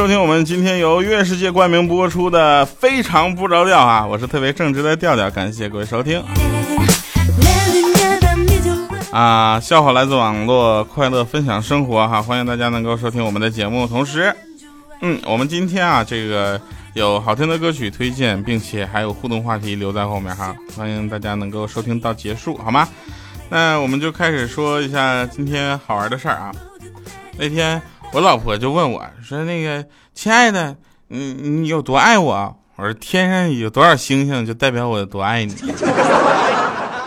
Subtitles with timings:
[0.00, 4.06] 收听我们今天由月世界冠名播出的《非常不着调》啊！
[4.06, 6.24] 我是特别正直的调调，感谢各位收听。
[9.12, 12.22] 啊，笑话来自网络，快乐分享生活哈！
[12.22, 14.34] 欢迎大家能够收听我们的节目，同时，
[15.02, 16.58] 嗯，我们今天啊，这个
[16.94, 22.88] 有好听的歌曲推荐，并且还有互动话题留在后面哈，欢迎大家能够收听到结束，好吗？
[23.50, 26.50] 那我们就开始说一下今天好玩的事儿啊。
[27.36, 27.82] 那天。
[28.12, 30.76] 我老婆就问我说：“那个亲爱的，
[31.08, 35.54] 你你有多爱我？”我说：“天上有多少星星，就代表我有多爱你。”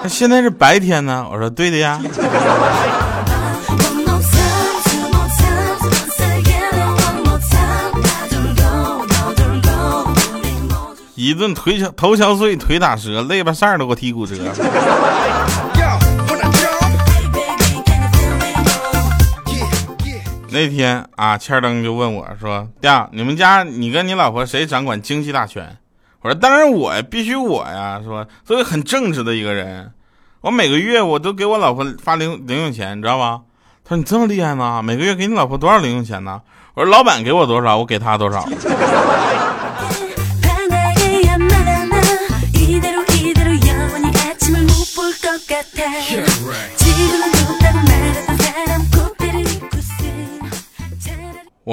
[0.01, 1.27] 那现在是白天呢？
[1.29, 2.01] 我说：“对的呀。
[11.15, 14.35] ”一顿腿敲头敲碎，腿打折，肋巴扇都给我踢骨折。
[20.53, 25.77] 那天啊，千灯就问我说：“爹，你们家你跟你老婆谁掌管经济大权？”
[26.21, 28.27] 我说：“当然我呀，必须我呀，是吧？
[28.45, 29.91] 作为很正直的一个人，
[30.41, 33.41] 我每个月我都给我老婆发零零用钱，你知道吧？”
[33.83, 34.79] 他说：“你这么厉害吗？
[34.83, 36.39] 每个月给你老婆多少零用钱呢？”
[36.75, 38.47] 我说：“老板给我多少，我给他多少。”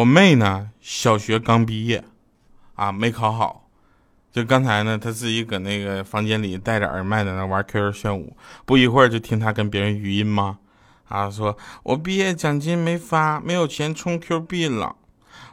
[0.01, 2.03] 我妹呢，小学刚毕业，
[2.75, 3.69] 啊，没考好。
[4.33, 10.59] 就刚才呢，她自己搁那个房间里戴着耳麦在那玩 QQ 炫舞，不一会儿就听她跟别人语音吗？
[11.09, 14.97] 啊，说我毕业奖金没发，没有钱充 Q 币了。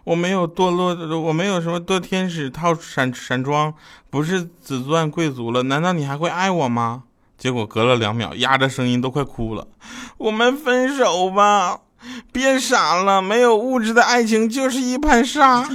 [0.05, 3.73] 我没有堕落，我没有什么堕天使套闪闪装，
[4.09, 5.63] 不是紫钻贵族了。
[5.63, 7.03] 难道你还会爱我吗？
[7.38, 9.67] 结果隔了两秒，压着声音都快哭了。
[10.17, 11.81] 我们分手吧。
[12.37, 15.65] 别傻了，没有物质的爱情就是一盘沙，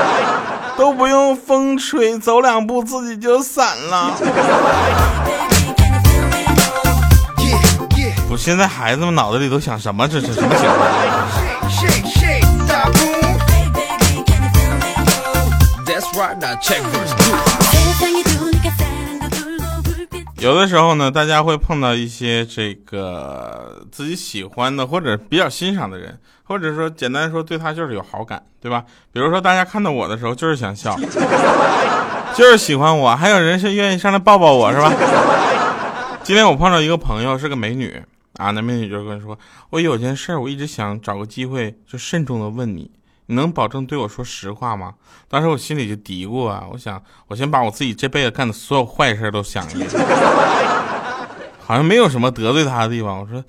[0.74, 4.10] 都不用风吹，走两步自己就散了。
[8.26, 10.08] 不，现在孩子们脑子里都想什么？
[10.08, 10.74] 这是什么情况？
[20.40, 28.82] 有的时候呢，大家会碰到一些这个自己喜欢的或者比较欣赏的人，或者说简单说对他就是有好感，对吧？
[29.12, 30.96] 比如说大家看到我的时候就是想笑，
[32.34, 34.90] 就是喜欢我，还有人是愿意上来抱抱我，是吧？
[36.24, 38.02] 今天我碰到一个朋友是个美女
[38.38, 42.90] 啊，那美女就跟我说，我有件事我一直想找个机会就慎重的问你。
[43.30, 44.94] 你能保证对我说实话吗？
[45.28, 49.88] 当时我心里就嘀咕啊，我想我先把我自己这辈子干的所有坏事都想一遍，
[51.64, 53.20] 好像没有什么得罪他的地方。
[53.20, 53.44] 我说，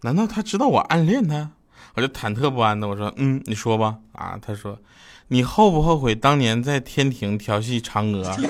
[0.00, 1.50] 难道他知道我暗恋他？
[1.94, 3.94] 我就忐忑不安的我说，嗯，你说吧。
[4.14, 4.76] 啊，他说，
[5.28, 8.34] 你后不后悔当年在天庭调戏嫦娥？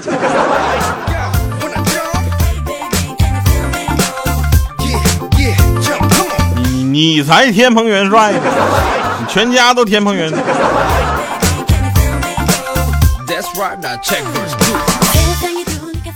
[6.57, 8.94] 你你才天蓬元帅呢。
[9.29, 10.39] 全家都天蓬元帅。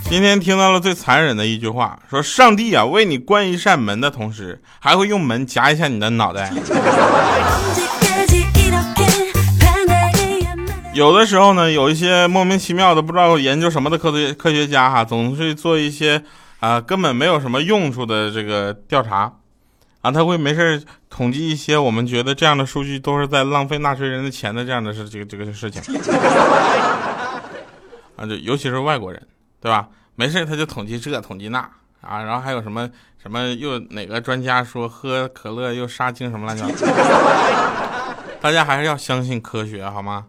[0.09, 6.51] 今天听到了最残忍的一句话，说上帝啊，为你关一扇门的同时，还会用门夹一下你的脑袋。
[10.93, 16.23] 有的时候呢，有一些莫名其妙的不知道研究什么的科学科学家哈，总是做一些
[16.59, 19.31] 啊根本没有什么用处的这个调查。
[20.11, 25.81] 他会没事统计一些我们觉得这样的数据都是在浪费纳税人的钱的这样的事，这个这个事情。
[28.15, 29.27] 啊，就尤其是外国人，
[29.61, 29.87] 对吧？
[30.15, 31.59] 没事他就统计这统计那
[32.01, 32.89] 啊，然后还有什么
[33.21, 36.87] 什么又哪个专家说喝可乐又杀精什么乱七八糟。
[38.41, 40.27] 大家还是要相信科学好吗？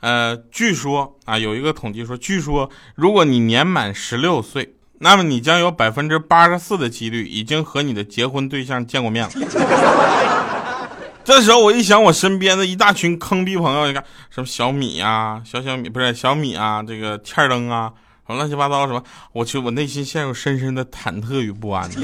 [0.00, 4.75] 呃，据说啊，有一个统计说，据说如果你年满十六岁。
[4.98, 9.30] 那么你将有百分之八十四的几率已经和你的结婚对象见过面了。
[11.22, 17.92] 这时候我一想，我身边的一大群坑逼朋友，你看什么小米啊，小小米不是小米啊，这个欠灯啊，
[18.26, 19.02] 什么乱七八糟什么，
[19.32, 21.90] 我去，我内心陷入深深的忐忑与不安。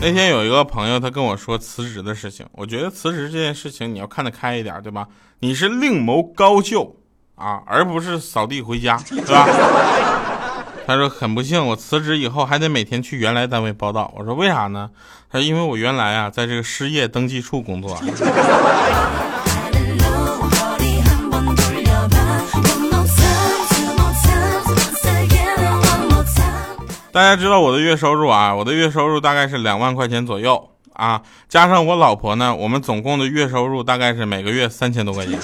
[0.00, 2.46] 那天有一个朋友，他跟我说辞职的事情。
[2.52, 5.08] 我觉得辞职这件事情，你要看得开一点，对吧？
[5.40, 6.96] 你是另谋高就
[7.34, 9.44] 啊，而不是扫地回家，对吧？
[10.86, 14.14] 他说很不幸，我辞职以后还得每天去原来单位报道。
[14.16, 14.88] 我说为啥呢？
[15.30, 18.00] 他说因为我原来啊，在这个失业登记处工作。
[27.18, 35.36] 大家知道我的月收入啊，我的月收入大概是两万块钱左右啊，加上我老婆呢，我们总共的月收入大概是每个月三千多块钱。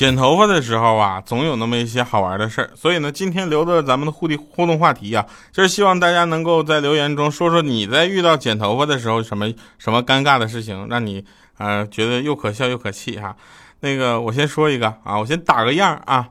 [0.00, 11.22] 剪头发的时候啊，总有那么一些好玩的事儿，所以呢，今天留的咱们的互动互动话题啊，就是希望大家能够在留言中说说你在遇到剪头发的时候什么什么尴尬的事情，让你
[11.58, 13.36] 呃觉得又可笑又可气哈。
[13.80, 16.26] 那个我先说一个啊，我先打个样啊，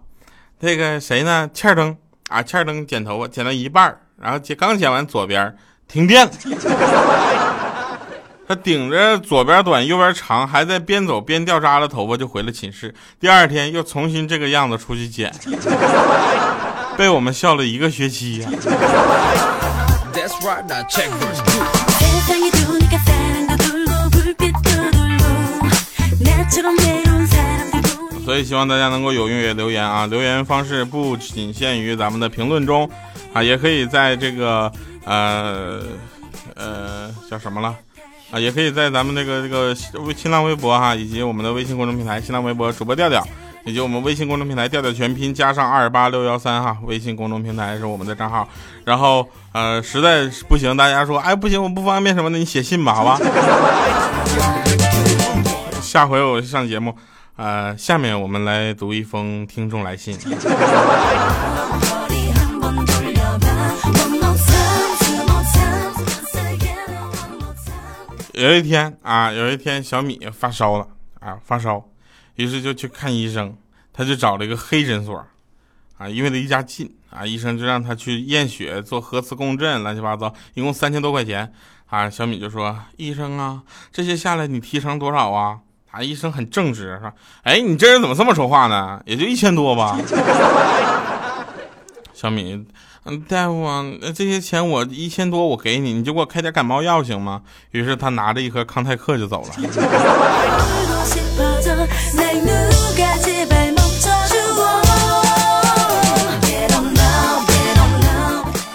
[0.62, 1.48] 那个谁呢？
[1.54, 1.95] 欠灯
[2.30, 5.56] 啊，欠灯剪头发剪到一半，然后剪刚剪完左边
[5.88, 7.49] 停电了。
[8.50, 12.92] 他顶着左边短右边长，还在边走边掉渣的头发就回了寝室。
[13.19, 15.31] 第二天又重新这个样子出去剪，
[16.98, 18.50] 被我们笑了一个学期呀。
[28.25, 30.07] 所以希望大家能够踊跃留言啊！
[30.07, 32.90] 留言方式不仅限于咱们的评论中
[33.31, 34.72] 啊，也可以在这个
[35.06, 35.84] 呃
[36.56, 37.75] 呃叫什么了？
[38.31, 43.26] 啊，也可以在咱们这个这个微新浪微博哈，以及我们的微信公众平台新浪微博主播调调，
[43.66, 48.48] 以及我们微信公众平台调调全拼加上二八六幺三哈，微信公众平台是我们的账号。
[48.86, 53.20] 然后呃，实在不行，大家说哎不行，我不方便什么的，你写信吧，好吧。
[55.81, 56.96] 下回我上节目，
[57.36, 60.16] 呃，下面我们来读一封听众来信。
[68.39, 70.88] 有一天啊，有一天小米发烧了
[71.19, 71.83] 啊，发烧，
[72.36, 73.53] 于是就去看医生，
[73.91, 75.27] 他就找了一个黑诊所，
[75.97, 81.51] 啊，因为离家近啊，医生就让他去验血、做核磁共振，乱七八糟，一共三千多块钱
[81.88, 82.09] 啊。
[82.09, 85.59] 小米就说：“医生啊，这些下来你提成多少啊？”
[85.92, 87.12] 啊，医生很正直，说
[87.44, 89.01] ：“哎，你这人怎么这么说话呢？
[89.06, 90.00] 也就一千多吧。”
[92.19, 92.66] 小米。
[93.06, 93.81] 嗯，大夫啊，
[94.13, 97.44] 这些钱我一千多，我给你，你就给我开点感冒药行吗？
[97.71, 99.48] 于是他拿着一盒康泰克就走了。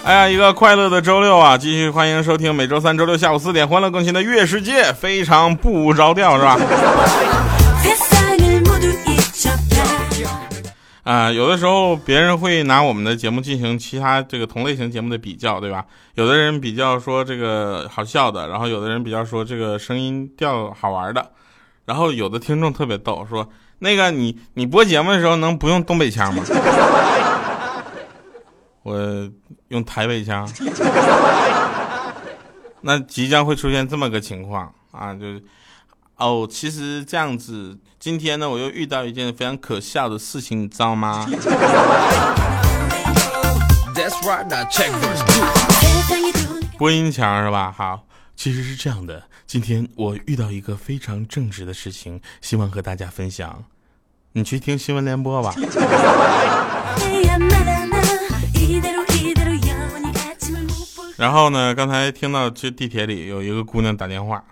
[0.04, 1.58] 哎呀，一个快乐的周六啊！
[1.58, 6.58] 继续欢迎收听每周三、周六下午四点欢乐更新的《月世界》，非常不着调，是吧？
[11.04, 15.84] 啊，有的时候别人会拿我们的节目进行其他这个同类型节目的比较，对吧？
[16.14, 21.30] 有的人比较说这个好笑的，然后有的人比较说这个声音调好玩的，
[21.84, 23.46] 然后有的听众特别逗，说
[23.80, 26.42] 那个你你播节目的时候能不用东北腔吗？
[28.82, 29.30] 我
[29.68, 30.50] 用台北腔。
[32.80, 35.42] 那即将会出现这么个情况啊，就是。
[36.16, 41.28] 哦，其实这样子，今天呢，我又遇到一件非常可笑的事情，你知道吗？
[46.78, 47.74] 播音腔是吧？
[47.76, 48.06] 好，
[48.36, 53.64] 其实是这样的，今天我遇到一个非常正直的事情，希望和大家分享。
[54.32, 55.52] 你去听新闻联播吧。
[61.16, 64.44] 然后呢，刚才听到这地铁里有一个姑娘打电话。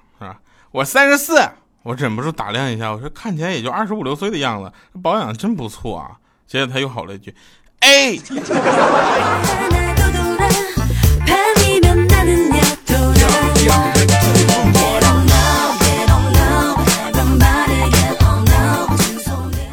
[0.72, 1.38] 我三十四，
[1.82, 6.12] 我忍不住打量一下，我说看起来也就二十五六岁的样子，保养真不错啊。
[6.46, 7.34] 接着他又吼了一句
[7.80, 8.16] ：“哎！”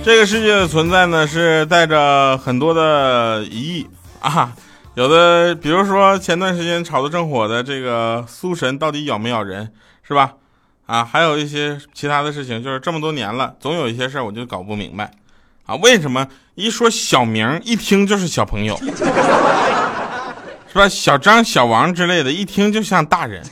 [0.03, 3.87] 这个世界的存在呢，是带着很多的疑义
[4.19, 4.51] 啊。
[4.95, 9.71] 有的，比如说前段时间炒得正火的这个苏神，到底咬没咬人，
[10.03, 10.33] 是吧？
[10.89, 15.12] 啊，还有一些其他的事情，就是这么多年了，总有一些事儿我就搞不明白，
[15.67, 18.75] 啊，为什么一说小明，一听就是小朋友，
[20.67, 20.89] 是吧？
[20.89, 23.46] 小张、小王之类的，一听就像大人，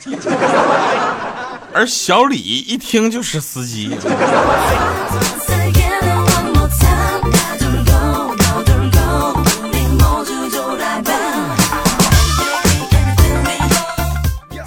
[1.72, 3.96] 而小李一听就是司机。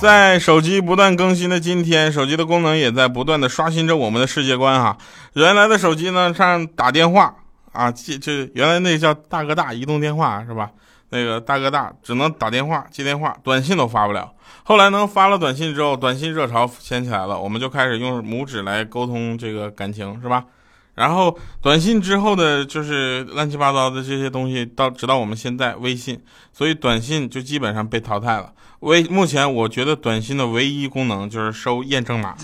[0.02, 4.98] 在手机不断更新的今天，手机的功能也在不断的刷新着我们的世界观哈。
[5.34, 7.36] 原来的手机呢，上打电话
[7.72, 10.72] 啊，这这原来那个叫大哥大移动电话是吧？
[11.12, 14.32] 那个大哥大只能打电话接电话，短信都发不了。
[14.64, 20.44] 后来能，发了短信之后，短信热潮掀起来了，我们就开始用拇指来沟通这个感情是吧？
[20.96, 26.22] 然后短信之后的就是乱七八糟的这些东西，到直到我们现在微信，
[26.52, 28.52] 所以短信就基本上被淘汰了。
[28.82, 32.36] 微目前我觉得短信的唯一功能就是收验证码，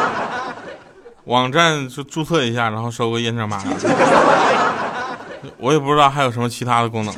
[1.24, 3.62] 网站就注册一下，然后收个验证码。
[5.56, 7.14] 我也不知道还有什么其他的功能。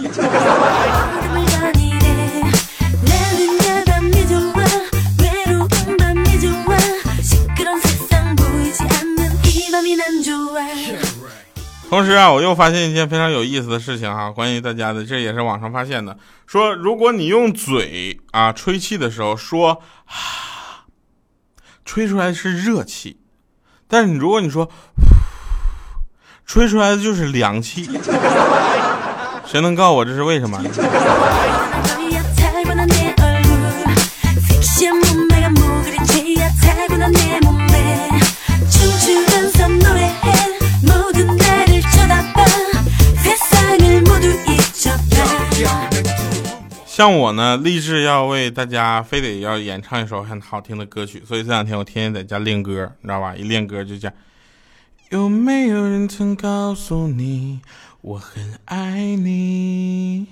[11.92, 16.16] 同时啊，我又发现一件非常有意思的事情哈，关于大家的，这也是网上发现的。
[16.46, 20.86] 说如果你用嘴啊吹气的时候说啊，
[21.84, 23.18] 吹出来是热气，
[23.86, 24.70] 但是你如果你说，
[26.46, 27.84] 吹出来的就是凉气，
[29.44, 30.64] 谁能告诉我这是为什么？
[46.86, 53.34] 像我呢，立志要为大家非得要演唱一首很好听的歌曲，所以这两天我天天在家练歌，你知道吧？
[53.34, 54.12] 一练歌就讲，
[55.08, 57.60] 有没有人曾告诉你
[58.02, 60.26] 我很爱你？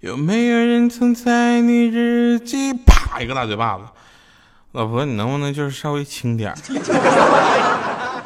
[0.00, 3.82] 有没有人曾在你日记啪一个大嘴巴子？
[4.72, 6.54] 老婆，你能不能就是稍微轻点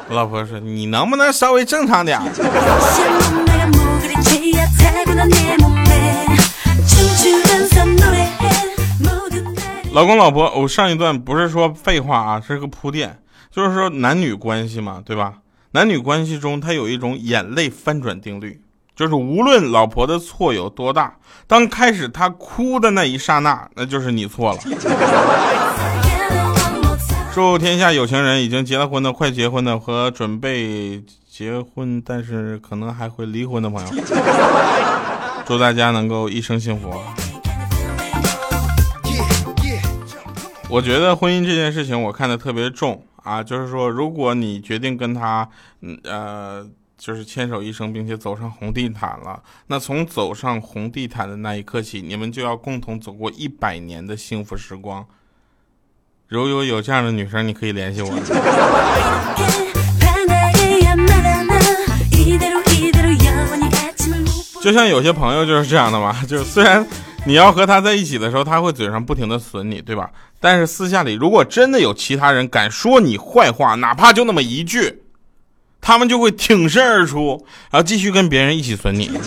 [0.07, 2.19] 我 老婆说，你能不能稍微正常点
[9.93, 13.19] 老公老婆，我上一段不是说废话啊，是个铺垫，
[13.51, 15.35] 就是说男女关系嘛，对吧？
[15.71, 18.59] 男女关系中，它有一种眼泪翻转定律，
[18.95, 21.15] 就是无论老婆的错有多大，
[21.45, 24.59] 当开始她哭的那一刹那，那就是你错了。
[27.33, 33.87] 祝天下有情人，已经结了婚的、快结婚的和准备结婚但是可能还会离婚的朋友，
[35.45, 36.93] 祝大家能够一生幸福。
[40.69, 45.47] 我觉得婚姻这件事情，我看的特别重啊，就是说，如果你决定跟他，
[45.81, 55.05] 嗯呃，就是牵手一生，并且走上红地毯了，那从走上红地毯的那一刻起，你们就要共同走过一百年的幸福时光。
[56.27, 58.09] 如果有这样的女生，你可以联系我。
[64.63, 66.85] 就像有些朋友就是这样的嘛，就是虽然。
[67.25, 70.09] 你要和他在一起的时候，他会嘴上不停的损你，对吧？
[70.41, 75.03] 但是私下里，如果真的有其他人敢说你坏话，哪怕就那么一句，
[75.79, 79.09] 他们就会挺身而出，然后继续跟别人一起损你。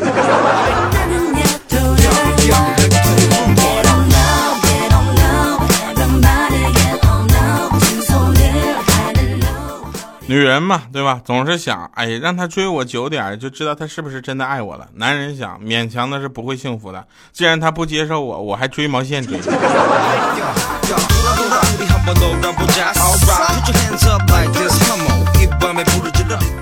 [10.29, 11.21] 女人嘛，对吧？
[11.25, 14.89] 总是想，哎，让他追我久点，就知道他是不是真的爱我了。
[14.95, 17.07] 男人想，勉强的是不会幸福的。
[17.33, 19.39] 既然他不接受我，我还追毛线追？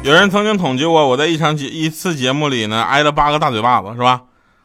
[0.02, 4.21] 有人曾经统计过，我在一场节一次节目里呢，挨了八个大嘴巴子，是吧？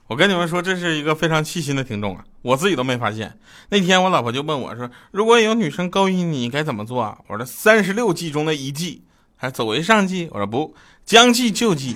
[0.08, 3.38] 我跟你们说，这是一个非常细心的听众啊，我自己都没发现。
[3.70, 9.04] 那天我老婆就问我说：“如果有女生勾引你，该怎么做？”啊我说：“三十六计中的一计，
[9.36, 10.74] 还走为上计。”我说：“不，
[11.06, 11.94] 将计就计。”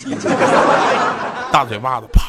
[1.52, 2.22] 大嘴巴子啪。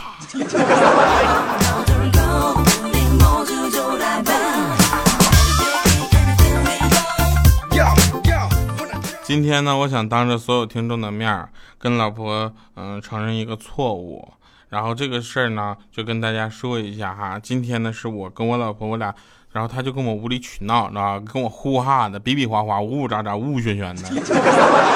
[9.25, 14.33] 今天呢，我想当着所有听众的面跟老婆嗯承认一个错误。
[14.75, 17.39] 然后这个事儿呢，就跟大家说一下哈。
[17.39, 19.15] 今天呢，是我跟我老婆我俩，
[19.53, 21.21] 然后他就跟我无理取闹，知道？
[21.21, 24.11] 跟我呼哈的，比比划划，呜呜喳喳，呜呜喧喧的。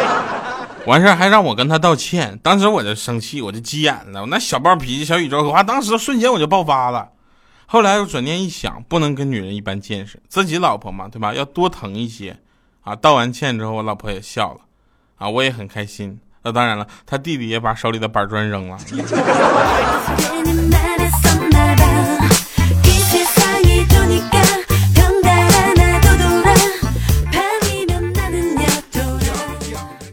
[0.84, 4.22] 完事儿还让我跟他道歉，当时我就生气，我就急眼了。
[4.22, 7.10] 我那小暴脾气、小宇宙可话，当时瞬间我就爆发了。
[7.66, 11.32] 后来我转念一想，不能跟女人一般见识，自己老婆嘛，对吧？
[11.32, 12.36] 要多疼一些
[12.80, 12.96] 啊。
[12.96, 14.62] 道完歉之后，我老婆也笑了，
[15.18, 16.18] 啊，我也很开心。
[16.48, 18.78] 那当然了，他弟弟也把手里的板砖扔了。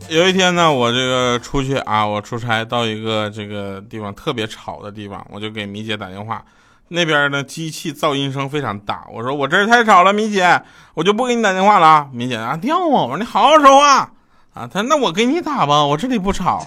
[0.09, 6.43] 有一天呢，我这个出去啊，我出差到一个这个地方特别吵的地方，我就给米姐打电话，
[6.89, 9.05] 那边呢机器噪音声非常大。
[9.09, 10.61] 我说我这儿太吵了，米姐，
[10.95, 12.07] 我就不给你打电话了啊。
[12.11, 12.85] 米姐啊，掉啊！
[12.85, 14.11] 我说你好好说话
[14.55, 14.67] 啊。
[14.67, 16.65] 他那我给你打吧，我这里不吵。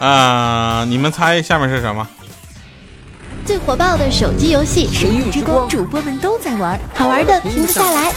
[0.00, 0.84] 啊！
[0.86, 2.06] 你们猜下面是什么？
[3.46, 8.12] 最火爆的手机游戏《神域之光》，主播们都在玩，好玩的停不下来。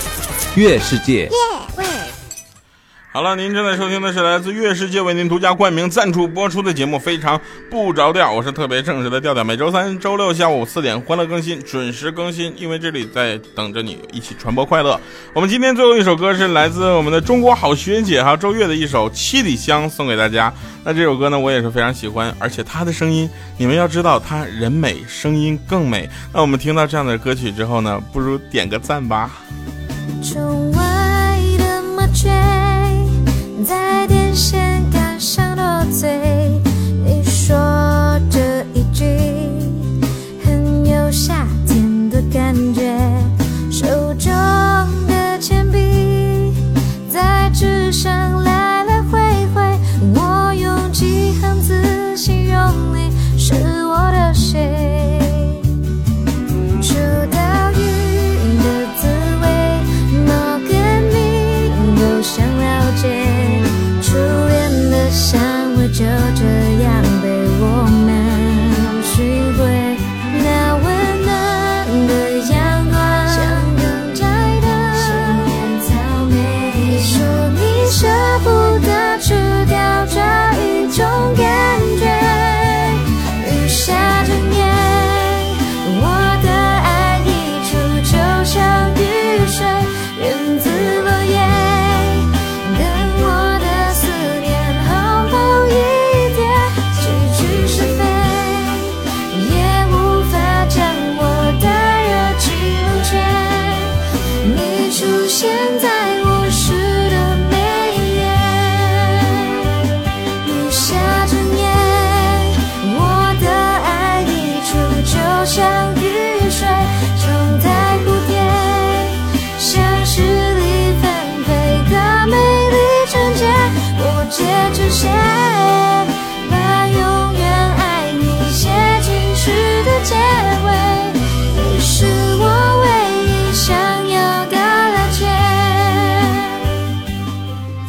[0.56, 1.30] 月世界。
[3.10, 9.44] 好了，您正在收听的是来自月世界为您独家冠名赞助播出的节目《非常不着调》，我是特别正直的调调。
[9.44, 15.00] 每周三、周六下午四点欢乐更新，准时更新，因为这里在等着你一起传播快乐。
[15.34, 20.54] 我们今天最后一首歌是来自我们的中国好学姐哈周月的一首《七里香》，送给大家。
[20.84, 26.08] 那这首歌呢，我也是非常喜欢，而且她的声音，你们要知道，她人美，声音更美。
[26.32, 29.32] 那我们听到这样的歌曲之后呢，不如点个赞吧。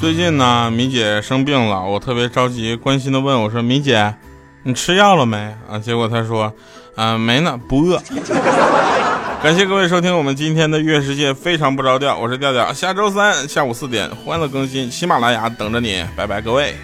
[0.09, 4.15] 最近呢，米姐生病了，我特别着急，关心的问我说：“米姐，
[4.63, 5.37] 你吃药了没？”
[5.71, 6.51] 啊，结果她说
[6.97, 8.01] ：“嗯，没呢，不饿。
[9.45, 16.75] ”感谢各位收听我们今天的月世界，非常不着调，我是调调，下周三下午四点欢乐更新，喜马拉雅等着你，拜拜，各位。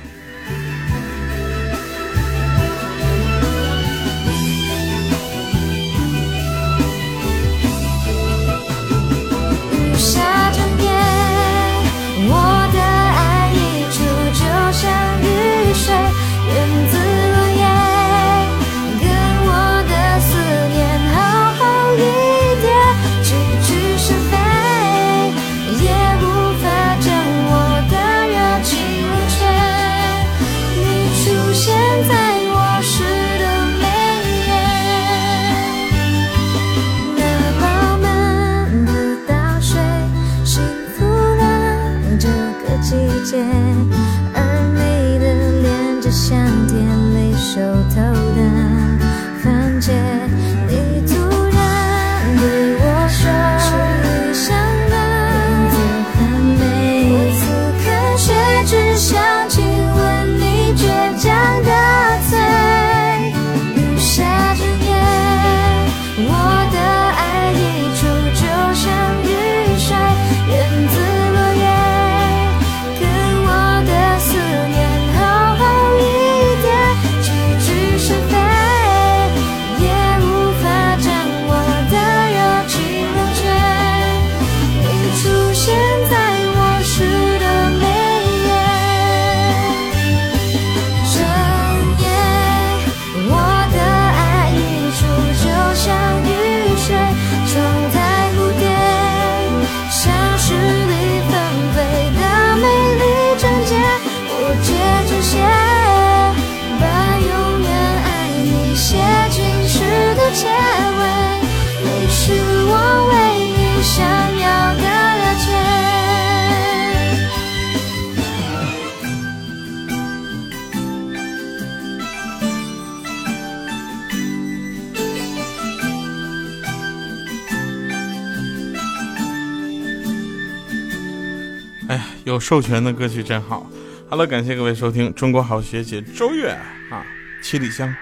[132.34, 133.70] 有授权的歌曲真好。
[134.10, 136.48] 好了，感谢各位收听《中国好学姐》周月
[136.90, 137.06] 啊，
[137.40, 137.94] 七里香。